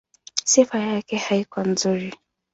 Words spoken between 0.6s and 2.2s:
yake haikuwa nzuri.